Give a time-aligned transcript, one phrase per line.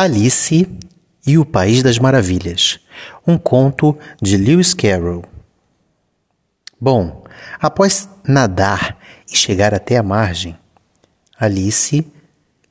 [0.00, 0.66] Alice
[1.26, 2.80] e o País das Maravilhas,
[3.26, 5.22] um conto de Lewis Carroll.
[6.80, 7.22] Bom,
[7.60, 8.96] após nadar
[9.30, 10.56] e chegar até a margem,
[11.38, 12.10] Alice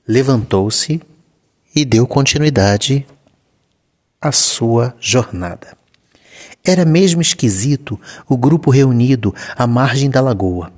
[0.08, 1.00] levantou-se
[1.76, 3.06] e deu continuidade
[4.20, 5.78] à sua jornada.
[6.66, 10.74] Era mesmo esquisito o grupo reunido à margem da lagoa.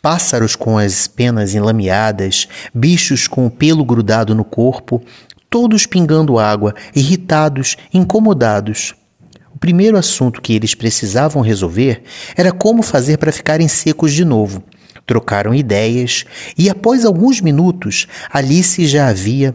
[0.00, 5.02] Pássaros com as penas enlameadas, bichos com o pelo grudado no corpo,
[5.50, 8.94] todos pingando água, irritados, incomodados.
[9.54, 12.02] O primeiro assunto que eles precisavam resolver
[12.36, 14.62] era como fazer para ficarem secos de novo.
[15.06, 16.24] Trocaram ideias
[16.58, 19.54] e, após alguns minutos, Alice já havia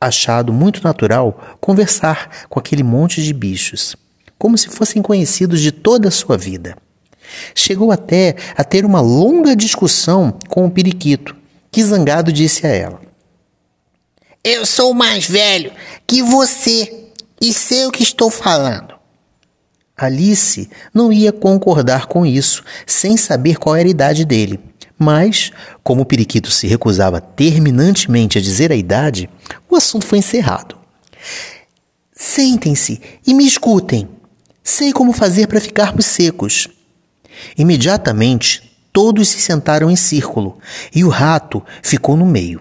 [0.00, 3.96] achado muito natural conversar com aquele monte de bichos,
[4.38, 6.76] como se fossem conhecidos de toda a sua vida.
[7.54, 11.36] Chegou até a ter uma longa discussão com o periquito,
[11.70, 13.07] que zangado disse a ela:
[14.42, 15.72] Eu sou mais velho
[16.06, 17.06] que você
[17.40, 18.94] e sei o que estou falando.
[19.96, 24.60] Alice não ia concordar com isso, sem saber qual era a idade dele.
[24.96, 25.50] Mas,
[25.82, 29.28] como o periquito se recusava terminantemente a dizer a idade,
[29.68, 30.76] o assunto foi encerrado.
[32.12, 34.08] Sentem-se e me escutem.
[34.62, 36.68] Sei como fazer para ficarmos secos.
[37.56, 40.58] Imediatamente, todos se sentaram em círculo
[40.94, 42.60] e o rato ficou no meio.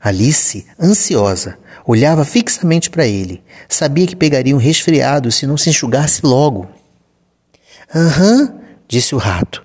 [0.00, 3.42] Alice, ansiosa, olhava fixamente para ele.
[3.68, 6.68] Sabia que pegaria um resfriado se não se enxugasse logo.
[7.94, 9.64] Aham, uhum, disse o rato,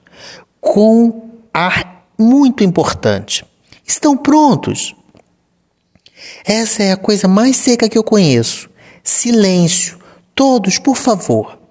[0.59, 3.45] com ar muito importante.
[3.85, 4.95] Estão prontos?
[6.45, 8.69] Essa é a coisa mais seca que eu conheço.
[9.03, 9.99] Silêncio.
[10.33, 11.62] Todos, por favor.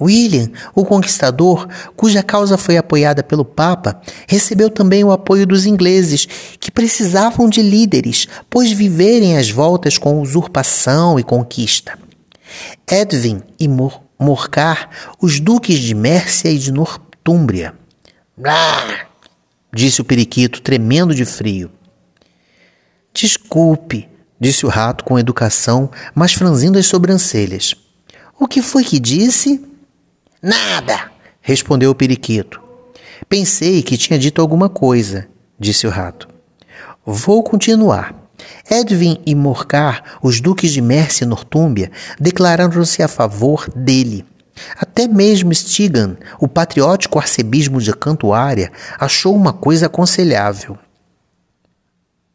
[0.00, 6.26] William, o conquistador, cuja causa foi apoiada pelo Papa, recebeu também o apoio dos ingleses,
[6.60, 11.98] que precisavam de líderes, pois viverem às voltas com usurpação e conquista.
[12.90, 17.72] Edwin e Mor Morcar, os duques de Mércia e de Nortúmbria.
[18.36, 19.06] Blá!
[19.72, 21.70] disse o periquito, tremendo de frio.
[23.14, 24.08] Desculpe,
[24.40, 27.76] disse o rato com educação, mas franzindo as sobrancelhas.
[28.40, 29.64] O que foi que disse?
[30.42, 31.10] Nada,
[31.40, 32.60] respondeu o periquito.
[33.28, 35.26] Pensei que tinha dito alguma coisa,
[35.58, 36.28] disse o rato.
[37.04, 38.14] Vou continuar.
[38.70, 41.90] Edwin e Morcar, os duques de Mércia e Nortúmbia,
[42.20, 44.24] declararam-se a favor dele.
[44.76, 50.78] Até mesmo Stigan, o patriótico arcebispo de Cantuária, achou uma coisa aconselhável.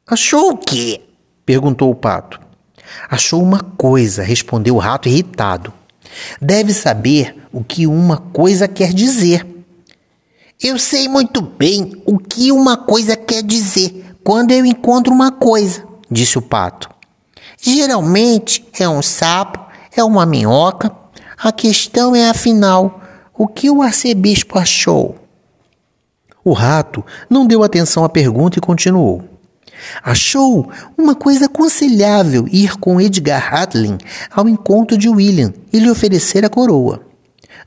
[0.06, 1.02] Achou o quê?
[1.46, 2.40] perguntou o pato.
[3.09, 5.74] Achou uma coisa, respondeu o rato irritado.
[6.41, 9.46] Deve saber o que uma coisa quer dizer.
[10.62, 15.84] Eu sei muito bem o que uma coisa quer dizer quando eu encontro uma coisa,
[16.09, 16.90] disse o pato.
[17.62, 19.59] Geralmente é um sapo,
[19.96, 20.91] é uma minhoca.
[21.38, 23.02] A questão é, afinal,
[23.38, 25.18] o que o arcebispo achou?
[26.44, 29.33] O rato não deu atenção à pergunta e continuou.
[30.04, 33.98] Achou uma coisa aconselhável ir com Edgar Hadlin
[34.32, 37.02] ao encontro de William e lhe oferecer a coroa.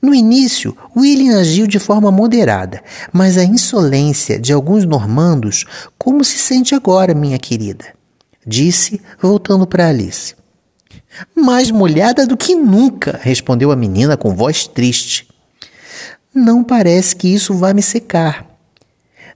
[0.00, 2.82] No início, William agiu de forma moderada,
[3.12, 5.65] mas a insolência de alguns normandos,
[5.99, 7.87] como se sente agora, minha querida?
[8.47, 10.34] Disse, voltando para Alice.
[11.34, 15.28] Mais molhada do que nunca, respondeu a menina com voz triste.
[16.34, 18.47] Não parece que isso vá me secar.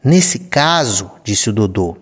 [0.05, 1.97] Nesse caso, disse o Dodô,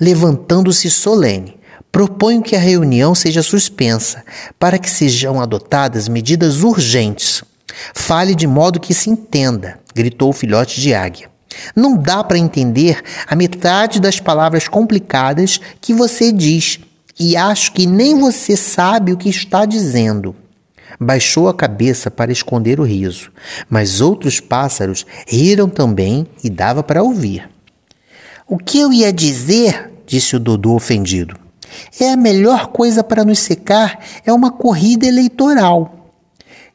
[0.00, 1.58] levantando-se solene.
[1.90, 4.22] Proponho que a reunião seja suspensa,
[4.58, 7.42] para que sejam adotadas medidas urgentes.
[7.94, 11.30] Fale de modo que se entenda, gritou o filhote de águia.
[11.74, 16.78] Não dá para entender a metade das palavras complicadas que você diz,
[17.18, 20.36] e acho que nem você sabe o que está dizendo.
[21.00, 23.30] Baixou a cabeça para esconder o riso,
[23.68, 27.48] mas outros pássaros riram também e dava para ouvir.
[28.50, 31.36] O que eu ia dizer, disse o Dodô ofendido,
[32.00, 36.14] é a melhor coisa para nos secar é uma corrida eleitoral.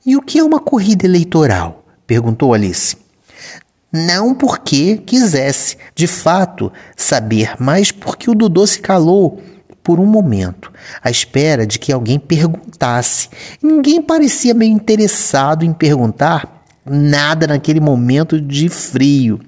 [0.05, 1.83] E o que é uma corrida eleitoral?
[2.05, 2.95] perguntou Alice.
[3.91, 9.41] Não porque quisesse, de fato, saber, mas porque o Dodô se calou
[9.81, 10.71] por um momento,
[11.03, 13.29] à espera de que alguém perguntasse.
[13.63, 19.39] Ninguém parecia meio interessado em perguntar nada naquele momento de frio.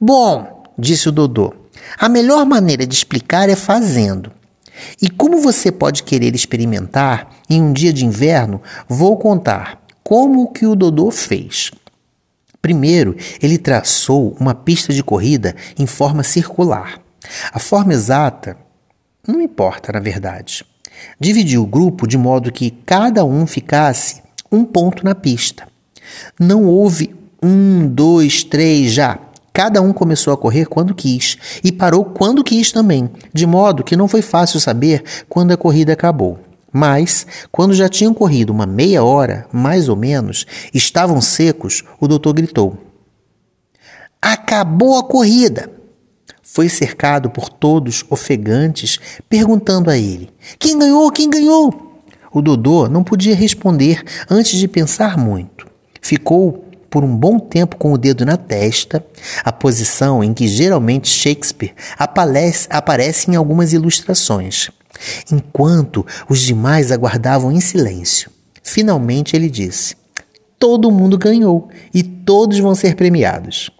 [0.00, 1.54] Bom, disse o Dodô.
[1.98, 4.32] A melhor maneira de explicar é fazendo.
[5.00, 10.66] E como você pode querer experimentar em um dia de inverno, vou contar como que
[10.66, 11.70] o Dodô fez.
[12.60, 17.00] Primeiro, ele traçou uma pista de corrida em forma circular.
[17.52, 18.56] A forma exata
[19.26, 20.64] não importa, na verdade.
[21.18, 25.66] Dividiu o grupo de modo que cada um ficasse um ponto na pista.
[26.38, 29.18] Não houve um, dois, três já.
[29.56, 33.96] Cada um começou a correr quando quis e parou quando quis também, de modo que
[33.96, 36.38] não foi fácil saber quando a corrida acabou.
[36.70, 40.44] Mas, quando já tinham corrido uma meia hora, mais ou menos,
[40.74, 42.76] estavam secos, o doutor gritou:
[44.20, 45.70] Acabou a corrida!
[46.42, 51.10] Foi cercado por todos ofegantes, perguntando a ele: Quem ganhou?
[51.10, 52.02] Quem ganhou?
[52.30, 55.66] O Dodô não podia responder antes de pensar muito.
[56.02, 56.65] Ficou
[56.96, 59.04] por um bom tempo com o dedo na testa,
[59.44, 64.70] a posição em que geralmente Shakespeare aparece, aparece em algumas ilustrações,
[65.30, 68.30] enquanto os demais aguardavam em silêncio.
[68.62, 69.94] Finalmente ele disse:
[70.58, 73.70] Todo mundo ganhou e todos vão ser premiados.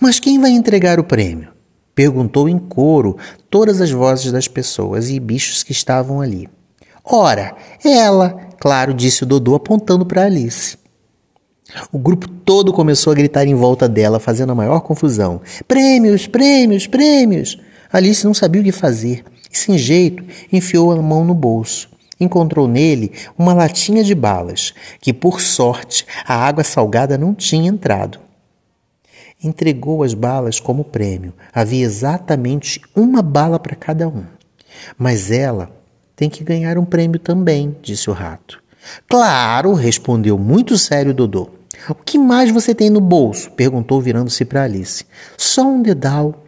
[0.00, 1.52] Mas quem vai entregar o prêmio?
[1.94, 3.16] Perguntou em coro
[3.48, 6.48] todas as vozes das pessoas e bichos que estavam ali.
[7.04, 7.54] Ora,
[7.84, 10.76] ela, claro, disse o Dodô apontando para Alice.
[11.92, 15.40] O grupo todo começou a gritar em volta dela, fazendo a maior confusão.
[15.66, 17.58] Prêmios, prêmios, prêmios!
[17.92, 21.88] Alice não sabia o que fazer e, sem jeito, enfiou a mão no bolso.
[22.20, 28.18] Encontrou nele uma latinha de balas, que, por sorte, a água salgada não tinha entrado.
[29.42, 31.32] Entregou as balas como prêmio.
[31.52, 34.24] Havia exatamente uma bala para cada um.
[34.98, 35.70] Mas ela
[36.16, 38.60] tem que ganhar um prêmio também, disse o rato.
[39.08, 41.57] Claro, respondeu muito sério Dodô.
[41.88, 43.50] O que mais você tem no bolso?
[43.52, 45.04] perguntou, virando-se para Alice.
[45.36, 46.44] Só um dedal,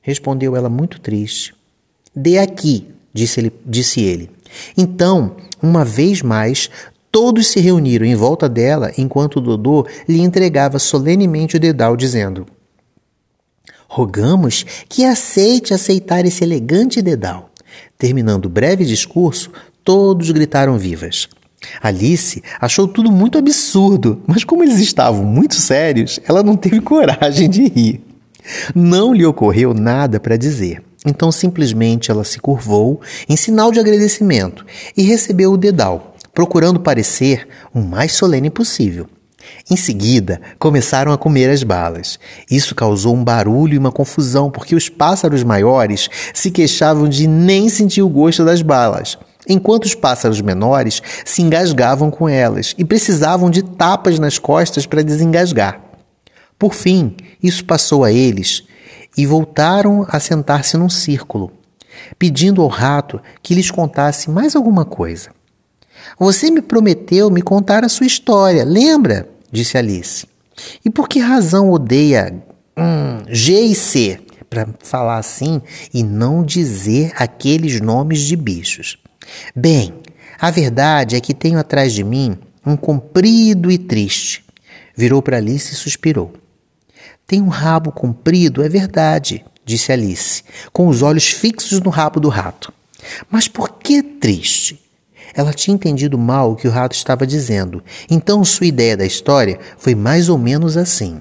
[0.00, 1.54] respondeu ela muito triste.
[2.14, 4.30] Dê aqui, disse ele, disse ele.
[4.76, 6.68] Então, uma vez mais,
[7.10, 12.46] todos se reuniram em volta dela enquanto Dodô lhe entregava solenemente o dedal, dizendo:
[13.88, 17.50] Rogamos que aceite aceitar esse elegante dedal.
[17.96, 19.50] Terminando o breve discurso,
[19.84, 21.28] todos gritaram vivas.
[21.80, 27.48] Alice achou tudo muito absurdo, mas como eles estavam muito sérios, ela não teve coragem
[27.48, 28.04] de rir.
[28.74, 30.82] Não lhe ocorreu nada para dizer.
[31.04, 34.64] Então simplesmente ela se curvou em sinal de agradecimento
[34.96, 39.08] e recebeu o dedal, procurando parecer o mais solene possível.
[39.68, 42.18] Em seguida, começaram a comer as balas.
[42.48, 47.68] Isso causou um barulho e uma confusão, porque os pássaros maiores se queixavam de nem
[47.68, 49.18] sentir o gosto das balas
[49.48, 55.02] enquanto os pássaros menores se engasgavam com elas e precisavam de tapas nas costas para
[55.02, 55.80] desengasgar.
[56.58, 58.64] Por fim, isso passou a eles
[59.16, 61.52] e voltaram a sentar-se num círculo,
[62.18, 65.30] pedindo ao rato que lhes contasse mais alguma coisa.
[66.18, 69.28] Você me prometeu me contar a sua história, lembra?
[69.50, 70.26] disse Alice.
[70.84, 72.42] E por que razão odeia
[72.76, 74.20] hum, G e C?
[74.48, 75.62] Para falar assim
[75.94, 79.01] e não dizer aqueles nomes de bichos.
[79.54, 79.94] Bem,
[80.38, 84.44] a verdade é que tenho atrás de mim um comprido e triste.
[84.96, 86.32] Virou para Alice e suspirou.
[87.26, 90.42] Tem um rabo comprido, é verdade, disse Alice,
[90.72, 92.72] com os olhos fixos no rabo do rato.
[93.30, 94.80] Mas por que triste?
[95.34, 99.58] Ela tinha entendido mal o que o rato estava dizendo, então sua ideia da história
[99.78, 101.20] foi mais ou menos assim.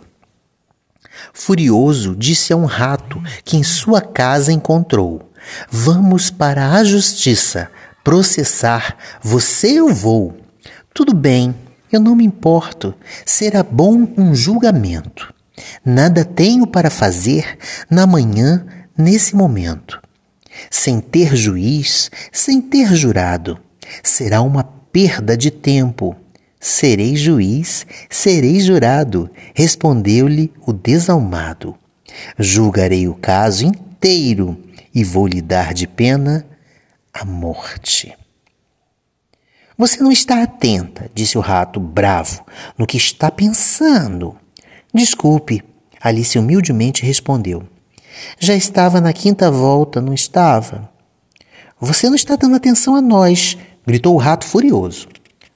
[1.34, 5.32] Furioso, disse a um rato que em sua casa encontrou:
[5.70, 7.70] Vamos para a justiça
[8.04, 10.38] processar, você eu vou.
[10.94, 11.56] Tudo bem,
[11.92, 12.94] eu não me importo.
[13.26, 15.34] Será bom um julgamento.
[15.86, 17.58] Nada tenho para fazer
[17.90, 18.66] na manhã,
[18.98, 20.02] nesse momento.
[20.70, 23.60] Sem ter juiz, sem ter jurado.
[24.04, 26.16] Será uma perda de tempo.
[26.60, 31.76] Serei juiz, serei jurado, respondeu-lhe o desalmado.
[32.38, 34.58] Julgarei o caso inteiro
[34.94, 36.46] e vou lhe dar de pena
[37.14, 38.16] a morte.
[39.78, 42.46] Você não está atenta, disse o rato, bravo,
[42.78, 44.36] no que está pensando.
[44.94, 45.64] Desculpe,
[46.00, 47.64] Alice humildemente respondeu.
[48.40, 50.90] Já estava na quinta volta, não estava?
[51.80, 55.08] Você não está dando atenção a nós, gritou o rato furioso.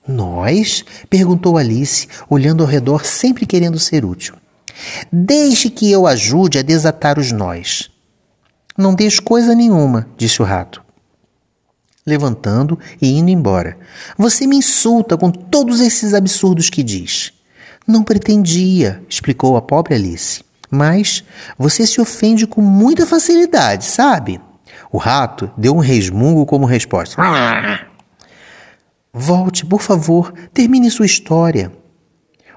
[0.07, 0.83] Nós?
[1.09, 4.35] perguntou Alice, olhando ao redor, sempre querendo ser útil.
[5.11, 7.89] Deixe que eu ajude a desatar os nós.
[8.77, 10.84] Não deixo coisa nenhuma, disse o rato
[12.05, 13.77] levantando e indo embora.
[14.17, 17.33] Você me insulta com todos esses absurdos que diz.
[17.87, 20.43] Não pretendia, explicou a pobre Alice.
[20.69, 21.23] Mas
[21.57, 24.41] você se ofende com muita facilidade, sabe?
[24.91, 27.21] O rato deu um resmungo como resposta.
[29.13, 31.71] Volte, por favor, termine sua história.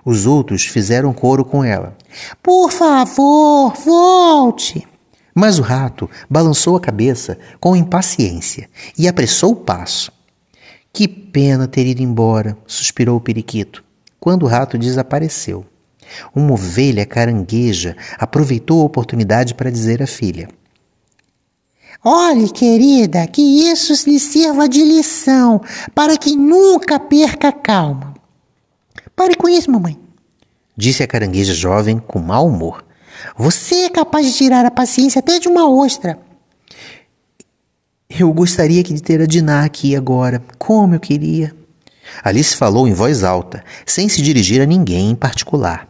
[0.04, 1.96] Os outros fizeram coro com ela.
[2.42, 4.87] Por favor, volte.
[5.40, 8.68] Mas o rato balançou a cabeça com impaciência
[8.98, 10.10] e apressou o passo.
[10.92, 13.84] Que pena ter ido embora, suspirou o periquito,
[14.18, 15.64] quando o rato desapareceu.
[16.34, 20.48] Uma ovelha carangueja aproveitou a oportunidade para dizer à filha:
[22.04, 25.60] Olhe, querida, que isso lhe sirva de lição,
[25.94, 28.12] para que nunca perca a calma.
[29.14, 29.96] Pare com isso, mamãe,
[30.76, 32.87] disse a carangueja jovem com mau humor.
[33.36, 36.18] Você é capaz de tirar a paciência até de uma ostra.
[38.08, 40.42] Eu gostaria de ter a Diná aqui agora.
[40.58, 41.54] Como eu queria.
[42.24, 45.86] Alice falou em voz alta, sem se dirigir a ninguém em particular.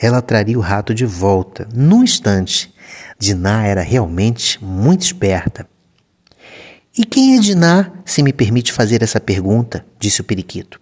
[0.00, 2.72] Ela traria o rato de volta, num instante.
[3.18, 5.68] Diná era realmente muito esperta.
[6.96, 9.84] E quem é Diná, se me permite fazer essa pergunta?
[10.00, 10.80] disse o periquito.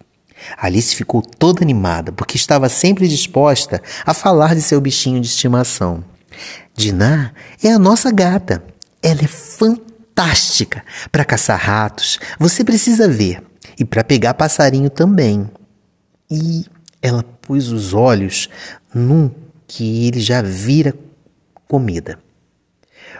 [0.56, 6.04] Alice ficou toda animada, porque estava sempre disposta a falar de seu bichinho de estimação.
[6.74, 8.62] Diná é a nossa gata.
[9.02, 12.18] Ela é fantástica para caçar ratos.
[12.38, 13.42] Você precisa ver.
[13.78, 15.50] E para pegar passarinho também.
[16.30, 16.64] E
[17.02, 18.48] ela pôs os olhos
[18.94, 19.30] num
[19.66, 20.94] que ele já vira
[21.68, 22.18] comida.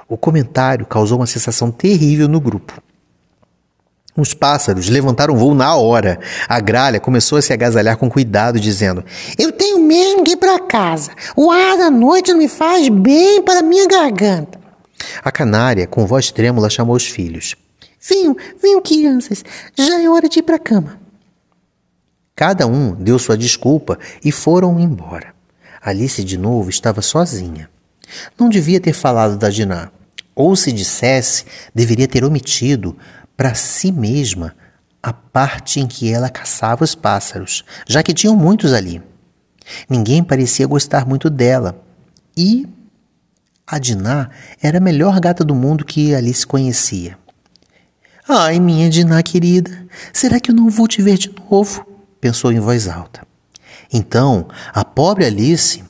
[0.09, 2.81] O comentário causou uma sensação terrível no grupo.
[4.17, 6.19] Os pássaros levantaram voo na hora.
[6.49, 9.05] A gralha começou a se agasalhar com cuidado, dizendo:
[9.39, 11.11] Eu tenho mesmo que ir para casa.
[11.37, 14.59] O ar da noite não me faz bem para minha garganta.
[15.23, 17.55] A canária, com voz trêmula, chamou os filhos.
[18.01, 19.45] Venham, venham, crianças.
[19.77, 20.99] Já é hora de ir para a cama.
[22.35, 25.35] Cada um deu sua desculpa e foram embora.
[25.83, 27.69] Alice de novo estava sozinha.
[28.39, 29.91] Não devia ter falado da Diná.
[30.35, 31.45] Ou se dissesse,
[31.75, 32.97] deveria ter omitido
[33.37, 34.55] para si mesma
[35.03, 39.01] a parte em que ela caçava os pássaros, já que tinham muitos ali.
[39.89, 41.81] Ninguém parecia gostar muito dela.
[42.37, 42.67] E
[43.67, 47.19] a Diná era a melhor gata do mundo que Alice conhecia.
[48.29, 51.87] Ai, minha Diná querida, será que eu não vou te ver de novo?
[52.21, 53.25] pensou em voz alta.
[53.93, 55.85] Então, a pobre Alice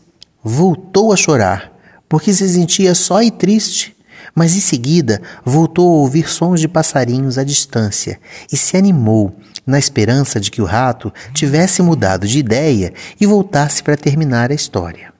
[0.45, 1.73] voltou a chorar,
[2.07, 3.96] porque se sentia só e triste
[4.37, 8.21] mas em seguida voltou a ouvir sons de passarinhos à distância
[8.53, 9.35] e se animou,
[9.67, 14.55] na esperança de que o rato tivesse mudado de ideia e voltasse para terminar a
[14.55, 15.13] história.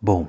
[0.00, 0.26] Bom,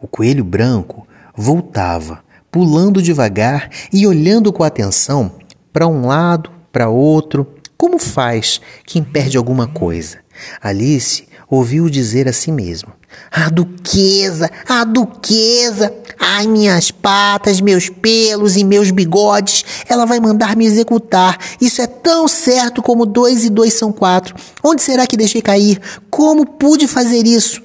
[0.00, 5.32] o coelho branco voltava, pulando devagar e olhando com atenção
[5.72, 10.18] para um lado, para outro, como faz quem perde alguma coisa.
[10.62, 12.92] Alice ouviu dizer a si mesmo:
[13.30, 20.56] A duquesa, a duquesa, ai minhas patas, meus pelos e meus bigodes, ela vai mandar
[20.56, 21.38] me executar.
[21.60, 24.34] Isso é tão certo como dois e dois são quatro.
[24.62, 25.80] Onde será que deixei cair?
[26.10, 27.60] Como pude fazer isso?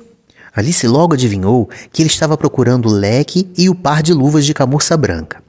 [0.55, 4.53] Alice logo adivinhou que ele estava procurando o leque e o par de luvas de
[4.53, 5.41] camurça branca.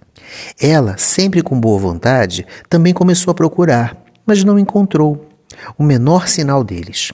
[0.61, 5.27] Ela, sempre com boa vontade, também começou a procurar mas não encontrou
[5.79, 7.13] o menor sinal deles.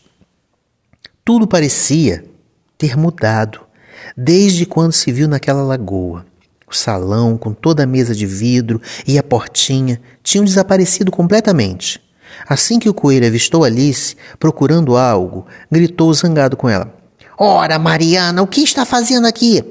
[1.24, 2.22] Tudo parecia
[2.76, 3.60] ter mudado
[4.14, 6.26] desde quando se viu naquela lagoa.
[6.70, 11.98] O salão, com toda a mesa de vidro e a portinha, tinham desaparecido completamente.
[12.46, 16.94] Assim que o coelho avistou Alice procurando algo, gritou zangado com ela:
[17.38, 19.64] Ora, Mariana, o que está fazendo aqui?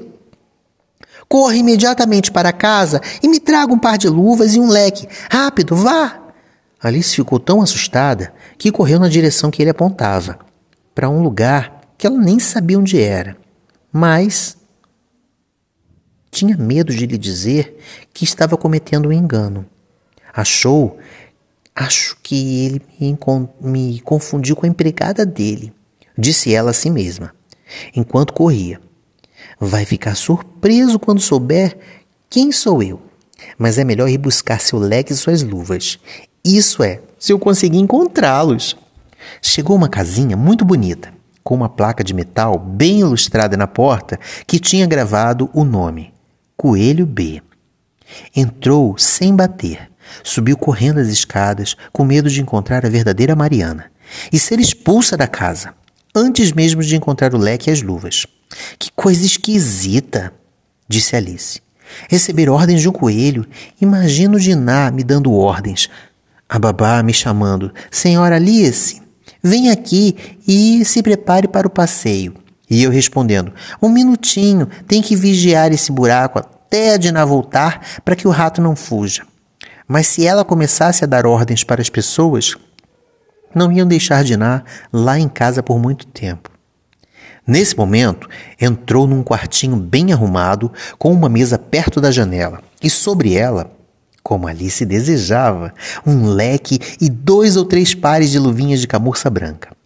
[1.28, 5.06] Corra imediatamente para casa e me traga um par de luvas e um leque.
[5.30, 6.20] Rápido, vá!
[6.82, 10.38] Alice ficou tão assustada que correu na direção que ele apontava,
[10.94, 13.36] para um lugar que ela nem sabia onde era,
[13.92, 14.56] mas
[16.30, 17.78] tinha medo de lhe dizer
[18.12, 19.64] que estava cometendo um engano.
[20.32, 20.98] Achou,
[21.74, 23.16] acho que ele me,
[23.60, 25.72] me confundiu com a empregada dele,
[26.18, 27.32] disse ela a si mesma,
[27.94, 28.80] enquanto corria.
[29.60, 31.78] Vai ficar surpreso quando souber
[32.28, 33.00] quem sou eu.
[33.56, 35.98] Mas é melhor ir buscar seu leque e suas luvas.
[36.44, 38.76] Isso é, se eu conseguir encontrá-los.
[39.42, 41.10] Chegou uma casinha muito bonita,
[41.42, 46.12] com uma placa de metal bem ilustrada na porta que tinha gravado o nome:
[46.56, 47.42] Coelho B.
[48.34, 49.90] Entrou sem bater,
[50.22, 53.86] subiu correndo as escadas, com medo de encontrar a verdadeira Mariana
[54.32, 55.74] e ser expulsa da casa,
[56.14, 58.26] antes mesmo de encontrar o leque e as luvas.
[58.78, 60.32] Que coisa esquisita,
[60.88, 61.62] disse Alice.
[62.08, 63.46] Receber ordens de um coelho.
[63.80, 65.88] Imagino Diná me dando ordens.
[66.48, 69.02] A babá me chamando: Senhora Alice,
[69.44, 72.34] vem aqui e se prepare para o passeio.
[72.68, 78.16] E eu respondendo: Um minutinho, tem que vigiar esse buraco até a Diná voltar para
[78.16, 79.24] que o rato não fuja.
[79.86, 82.56] Mas se ela começasse a dar ordens para as pessoas,
[83.54, 86.50] não iam deixar Diná lá em casa por muito tempo.
[87.46, 88.26] Nesse momento,
[88.58, 93.70] entrou num quartinho bem arrumado, com uma mesa perto da janela, e sobre ela,
[94.24, 99.76] como Alice desejava, um leque e dois ou três pares de luvinhas de camurça branca.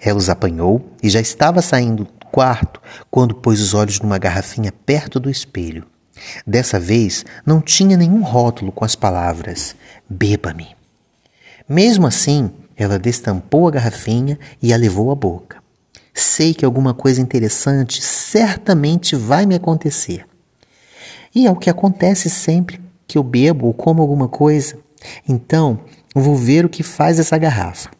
[0.00, 4.72] Ela os apanhou e já estava saindo do quarto quando pôs os olhos numa garrafinha
[4.86, 5.84] perto do espelho.
[6.46, 9.74] Dessa vez não tinha nenhum rótulo com as palavras
[10.08, 10.76] Beba-me.
[11.68, 15.58] Mesmo assim, ela destampou a garrafinha e a levou à boca.
[16.14, 20.24] Sei que alguma coisa interessante certamente vai me acontecer.
[21.34, 24.78] E é o que acontece sempre que eu bebo ou como alguma coisa.
[25.26, 25.80] Então,
[26.14, 27.90] vou ver o que faz essa garrafa.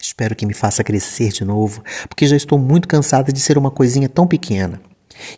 [0.00, 3.70] Espero que me faça crescer de novo, porque já estou muito cansada de ser uma
[3.70, 4.80] coisinha tão pequena.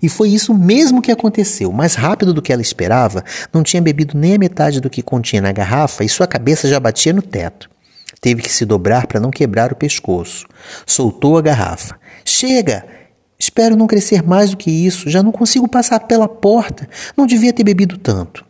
[0.01, 1.73] E foi isso mesmo que aconteceu.
[1.73, 5.43] Mais rápido do que ela esperava, não tinha bebido nem a metade do que continha
[5.43, 7.69] na garrafa e sua cabeça já batia no teto.
[8.21, 10.47] Teve que se dobrar para não quebrar o pescoço.
[10.87, 11.99] Soltou a garrafa.
[12.25, 12.85] Chega!
[13.37, 15.11] Espero não crescer mais do que isso.
[15.11, 16.89] Já não consigo passar pela porta.
[17.17, 18.45] Não devia ter bebido tanto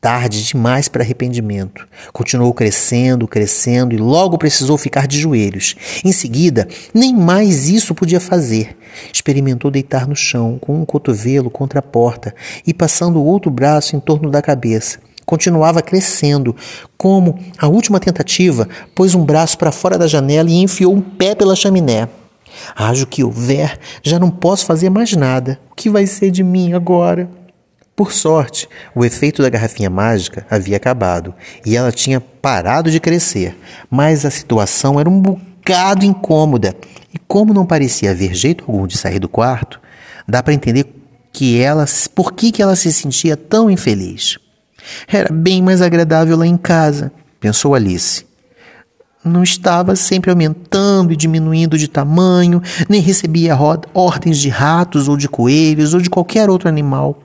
[0.00, 1.86] tarde demais para arrependimento.
[2.12, 5.74] Continuou crescendo, crescendo e logo precisou ficar de joelhos.
[6.04, 8.76] Em seguida, nem mais isso podia fazer.
[9.12, 12.34] Experimentou deitar no chão, com um cotovelo contra a porta
[12.66, 14.98] e passando o outro braço em torno da cabeça.
[15.24, 16.54] Continuava crescendo,
[16.96, 21.34] como a última tentativa, pôs um braço para fora da janela e enfiou um pé
[21.34, 22.08] pela chaminé.
[22.76, 25.58] Haja o que houver, já não posso fazer mais nada.
[25.72, 27.28] O que vai ser de mim agora?
[27.96, 31.34] Por sorte, o efeito da garrafinha mágica havia acabado
[31.64, 33.56] e ela tinha parado de crescer,
[33.90, 36.76] mas a situação era um bocado incômoda
[37.14, 39.80] e, como não parecia haver jeito algum de sair do quarto,
[40.28, 40.92] dá para entender
[41.32, 44.38] que ela, por que, que ela se sentia tão infeliz.
[45.08, 47.10] Era bem mais agradável lá em casa,
[47.40, 48.26] pensou Alice.
[49.24, 53.56] Não estava sempre aumentando e diminuindo de tamanho, nem recebia
[53.94, 57.22] ordens de ratos ou de coelhos ou de qualquer outro animal.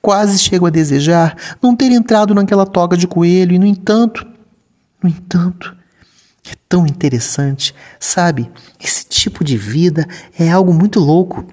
[0.00, 4.26] Quase chego a desejar não ter entrado naquela toga de coelho e, no entanto,
[5.02, 5.76] no entanto,
[6.50, 8.50] é tão interessante, sabe?
[8.82, 10.06] Esse tipo de vida
[10.38, 11.44] é algo muito louco.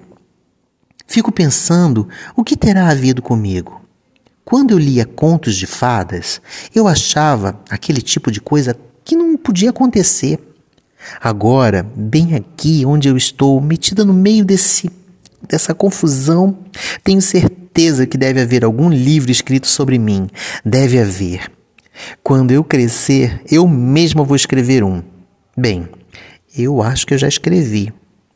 [1.06, 3.82] Fico pensando o que terá havido comigo.
[4.44, 6.40] Quando eu lia contos de fadas,
[6.74, 10.38] eu achava aquele tipo de coisa que não podia acontecer.
[11.20, 14.90] Agora, bem aqui onde eu estou, metida no meio desse
[15.48, 16.56] dessa confusão,
[17.02, 20.28] tenho certeza que deve haver algum livro escrito sobre mim.
[20.64, 21.50] Deve haver.
[22.22, 25.02] Quando eu crescer, eu mesmo vou escrever um.
[25.56, 25.88] Bem,
[26.56, 27.92] eu acho que eu já escrevi,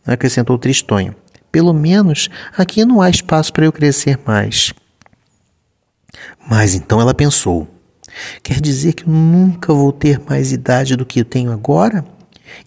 [0.06, 1.14] acrescentou Tristonho.
[1.50, 4.72] Pelo menos aqui não há espaço para eu crescer mais.
[6.48, 7.66] Mas então ela pensou:
[8.42, 12.04] quer dizer que eu nunca vou ter mais idade do que eu tenho agora?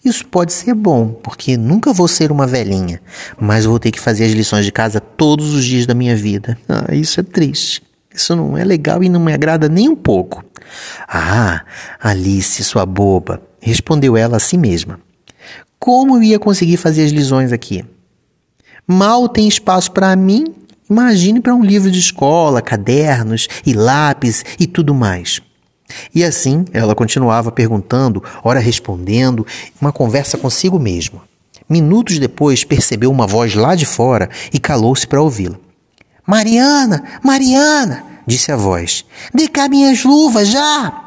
[0.04, 3.00] Isso pode ser bom, porque nunca vou ser uma velhinha,
[3.38, 6.58] mas vou ter que fazer as lições de casa todos os dias da minha vida.
[6.68, 7.82] Ah, isso é triste.
[8.14, 10.44] Isso não é legal e não me agrada nem um pouco.
[11.08, 11.64] Ah,
[12.00, 15.00] Alice, sua boba, respondeu ela a si mesma.
[15.78, 17.84] Como eu ia conseguir fazer as lições aqui?
[18.86, 20.44] Mal tem espaço para mim,
[20.88, 25.40] imagine para um livro de escola, cadernos e lápis e tudo mais.
[26.14, 29.46] E assim ela continuava perguntando, ora respondendo,
[29.80, 31.22] uma conversa consigo mesma.
[31.68, 35.56] Minutos depois percebeu uma voz lá de fora e calou-se para ouvi-la.
[36.26, 41.02] Mariana, Mariana, disse a voz, dê cá minhas luvas já!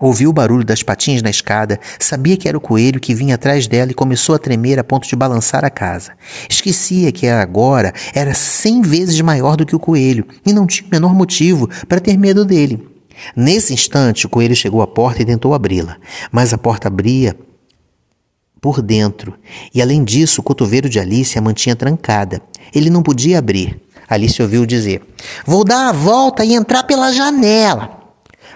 [0.00, 3.66] Ouviu o barulho das patinhas na escada, sabia que era o coelho que vinha atrás
[3.66, 6.12] dela e começou a tremer a ponto de balançar a casa.
[6.48, 10.90] Esquecia que agora era cem vezes maior do que o coelho e não tinha o
[10.92, 12.86] menor motivo para ter medo dele.
[13.34, 15.96] Nesse instante, o coelho chegou à porta e tentou abri-la,
[16.30, 17.36] mas a porta abria
[18.60, 19.34] por dentro,
[19.72, 22.42] e além disso, o cotovelo de Alice a mantinha trancada.
[22.74, 23.80] Ele não podia abrir.
[24.08, 25.02] Alice ouviu dizer:
[25.46, 27.98] Vou dar a volta e entrar pela janela.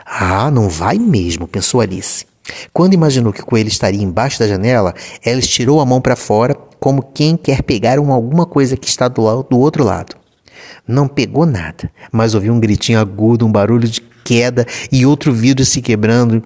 [0.04, 2.26] Ah, não vai mesmo, pensou Alice.
[2.72, 4.94] Quando imaginou que o coelho estaria embaixo da janela,
[5.24, 9.06] ela estirou a mão para fora, como quem quer pegar uma, alguma coisa que está
[9.06, 10.16] do, do outro lado.
[10.86, 15.64] Não pegou nada, mas ouviu um gritinho agudo, um barulho de queda e outro vidro
[15.64, 16.42] se quebrando.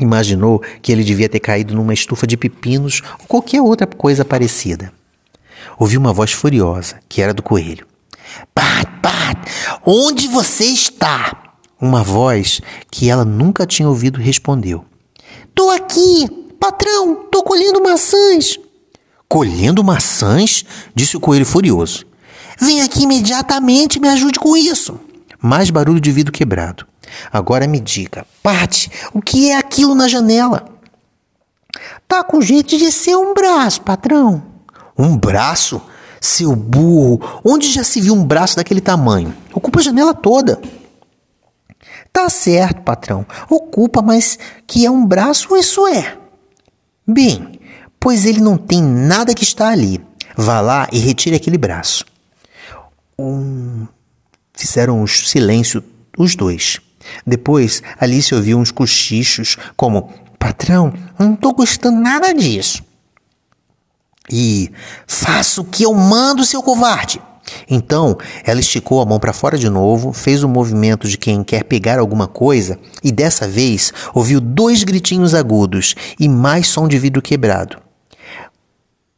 [0.00, 4.92] Imaginou que ele devia ter caído numa estufa de pepinos ou qualquer outra coisa parecida.
[5.78, 7.86] Ouviu uma voz furiosa, que era do coelho.
[8.54, 9.38] Pat, Pat,
[9.84, 11.54] onde você está?
[11.80, 12.60] Uma voz
[12.90, 14.84] que ela nunca tinha ouvido respondeu.
[15.54, 16.26] Tô aqui,
[16.60, 18.58] patrão, tô colhendo maçãs.
[19.28, 20.64] Colhendo maçãs?
[20.94, 22.06] disse o coelho furioso.
[22.60, 24.98] Vem aqui imediatamente e me ajude com isso.
[25.40, 26.86] Mais barulho de vidro quebrado.
[27.32, 30.64] Agora me diga, Pati, o que é aquilo na janela?
[32.06, 34.42] Tá com jeito de ser um braço, patrão.
[34.96, 35.80] Um braço?
[36.20, 39.32] Seu burro, onde já se viu um braço daquele tamanho?
[39.54, 40.60] Ocupa a janela toda.
[42.12, 43.24] Tá certo, patrão.
[43.48, 46.16] Ocupa, mas que é um braço, isso é.
[47.06, 47.60] Bem,
[48.00, 50.04] pois ele não tem nada que está ali.
[50.36, 52.04] Vá lá e retire aquele braço.
[53.18, 53.86] Um...
[54.58, 55.84] Fizeram um silêncio
[56.18, 56.80] os dois.
[57.24, 62.82] Depois, Alice ouviu uns cochichos, como: Patrão, não estou gostando nada disso.
[64.28, 64.68] E
[65.06, 67.22] faça o que eu mando, seu covarde.
[67.70, 71.62] Então, ela esticou a mão para fora de novo, fez o movimento de quem quer
[71.62, 77.22] pegar alguma coisa e dessa vez ouviu dois gritinhos agudos e mais som de vidro
[77.22, 77.78] quebrado.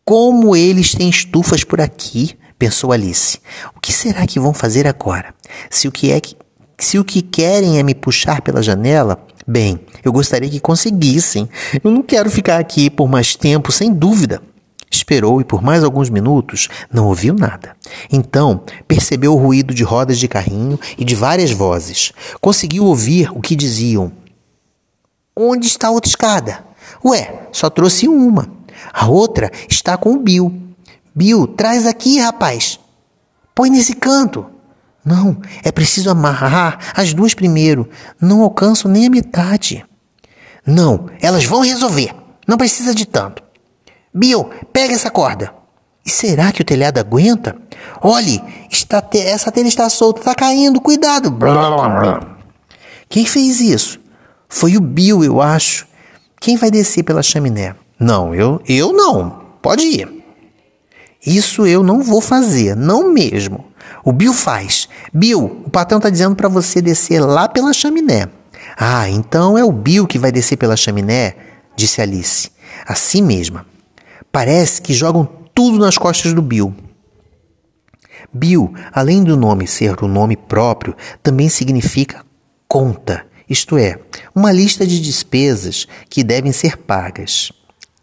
[0.04, 3.38] Como eles têm estufas por aqui, pensou Alice.
[3.74, 5.34] O que será que vão fazer agora?
[5.70, 6.36] Se o que é que
[6.78, 11.46] se o que querem é me puxar pela janela, bem, eu gostaria que conseguissem.
[11.82, 14.42] Eu não quero ficar aqui por mais tempo, sem dúvida.
[14.90, 17.76] Esperou e por mais alguns minutos não ouviu nada.
[18.10, 22.12] Então percebeu o ruído de rodas de carrinho e de várias vozes.
[22.40, 24.12] Conseguiu ouvir o que diziam.
[25.36, 26.64] Onde está a outra escada?
[27.04, 28.50] Ué, só trouxe uma.
[28.92, 30.69] A outra está com o Bill.
[31.20, 32.80] Bill, traz aqui, rapaz.
[33.54, 34.46] Põe nesse canto.
[35.04, 37.90] Não, é preciso amarrar as duas primeiro.
[38.18, 39.84] Não alcanço nem a metade.
[40.66, 42.14] Não, elas vão resolver.
[42.48, 43.42] Não precisa de tanto.
[44.14, 45.52] Bill, pega essa corda.
[46.06, 47.54] E será que o telhado aguenta?
[48.00, 49.18] Olhe, está te...
[49.18, 51.30] essa telha está solta, está caindo, cuidado.
[53.10, 54.00] Quem fez isso?
[54.48, 55.86] Foi o Bill, eu acho.
[56.40, 57.74] Quem vai descer pela chaminé?
[57.98, 59.42] Não, eu, eu não.
[59.60, 60.19] Pode ir.
[61.24, 63.66] Isso eu não vou fazer, não mesmo.
[64.04, 64.88] O Bill faz.
[65.12, 68.28] Bill, o patrão está dizendo para você descer lá pela chaminé.
[68.76, 71.36] Ah, então é o Bill que vai descer pela chaminé,
[71.76, 72.50] disse Alice.
[72.86, 73.66] Assim mesma.
[74.32, 76.74] Parece que jogam tudo nas costas do Bill.
[78.32, 82.24] Bill, além do nome ser o nome próprio, também significa
[82.68, 83.98] conta, isto é,
[84.32, 87.50] uma lista de despesas que devem ser pagas.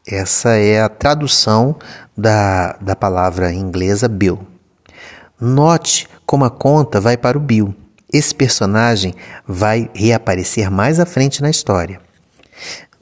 [0.09, 1.75] Essa é a tradução
[2.17, 4.39] da, da palavra inglesa bill.
[5.39, 7.75] Note como a conta vai para o Bill.
[8.11, 9.13] Esse personagem
[9.45, 11.99] vai reaparecer mais à frente na história.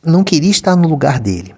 [0.04, 1.54] Não queria estar no lugar dele.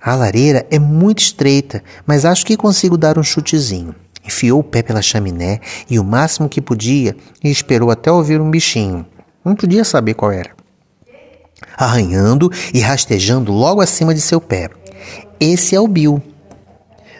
[0.00, 3.94] A lareira é muito estreita, mas acho que consigo dar um chutezinho.
[4.22, 8.50] Enfiou o pé pela chaminé e o máximo que podia e esperou até ouvir um
[8.50, 9.06] bichinho.
[9.42, 10.50] Não podia saber qual era.
[11.76, 14.70] Arranhando e rastejando logo acima de seu pé.
[15.40, 16.22] Esse é o Bill.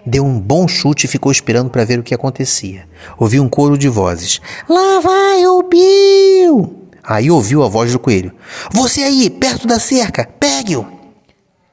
[0.07, 2.87] Deu um bom chute e ficou esperando para ver o que acontecia.
[3.19, 4.41] Ouviu um coro de vozes.
[4.69, 6.89] Lá vai o Bill!
[7.03, 8.33] Aí ouviu a voz do coelho.
[8.71, 10.87] Você aí, perto da cerca, pegue-o!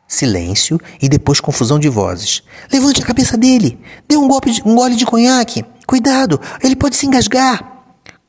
[0.07, 2.43] Silêncio e depois confusão de vozes.
[2.71, 3.79] Levante a cabeça dele.
[4.09, 5.63] Dê um, golpe de, um gole de conhaque.
[5.87, 7.80] Cuidado, ele pode se engasgar.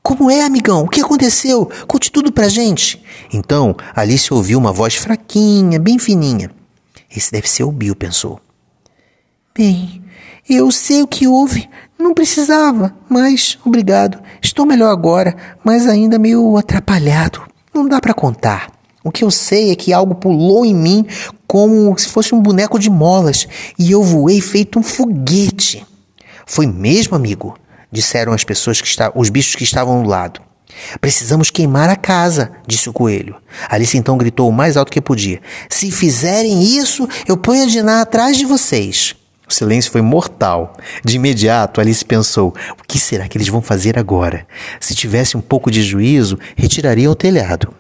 [0.03, 0.83] Como é, amigão?
[0.83, 1.71] O que aconteceu?
[1.87, 3.03] Conte tudo pra gente.
[3.33, 6.51] Então, Alice ouviu uma voz fraquinha, bem fininha.
[7.15, 8.41] Esse deve ser o Bill, pensou.
[9.55, 10.03] Bem,
[10.49, 11.69] eu sei o que houve.
[11.99, 14.19] Não precisava, mas obrigado.
[14.43, 17.43] Estou melhor agora, mas ainda meio atrapalhado.
[17.73, 18.73] Não dá para contar.
[19.05, 21.07] O que eu sei é que algo pulou em mim
[21.47, 23.47] como se fosse um boneco de molas
[23.79, 25.87] e eu voei feito um foguete.
[26.47, 27.57] Foi mesmo, amigo?
[27.93, 30.41] Disseram as pessoas que os bichos que estavam do lado.
[31.01, 33.37] Precisamos queimar a casa, disse o coelho.
[33.69, 38.01] Alice então gritou o mais alto que podia: Se fizerem isso, eu ponho a Diná
[38.01, 39.15] atrás de vocês.
[39.49, 40.75] O silêncio foi mortal.
[41.05, 44.47] De imediato, Alice pensou: o que será que eles vão fazer agora?
[44.81, 47.75] Se tivesse um pouco de juízo, retirariam o telhado.